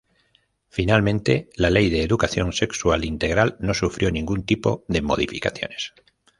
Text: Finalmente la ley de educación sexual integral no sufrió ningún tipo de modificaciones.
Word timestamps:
Finalmente 0.67 1.51
la 1.57 1.69
ley 1.69 1.91
de 1.91 2.01
educación 2.01 2.53
sexual 2.53 3.05
integral 3.05 3.55
no 3.59 3.75
sufrió 3.75 4.09
ningún 4.11 4.43
tipo 4.47 4.83
de 4.87 5.03
modificaciones. 5.03 5.93